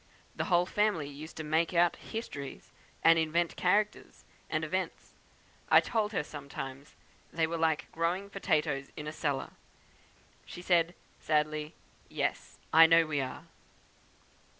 [0.35, 2.71] The whole family used to 'make out' histories,
[3.03, 5.13] and invent characters and events.
[5.69, 6.95] I told her sometimes
[7.31, 9.51] they were like growing potatoes in a cellar.
[10.43, 11.75] She said, sadly,
[12.09, 12.57] 'Yes!
[12.73, 13.45] I know we are!'